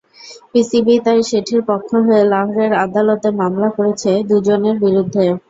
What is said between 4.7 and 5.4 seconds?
বিরুদ্ধে।